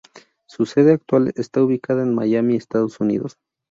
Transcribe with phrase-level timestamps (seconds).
[0.47, 3.37] Su sede actual está ubicada en Miami, Estados Unidos.